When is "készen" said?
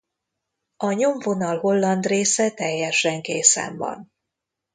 3.21-3.77